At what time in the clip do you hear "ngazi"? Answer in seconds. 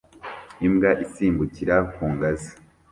2.13-2.51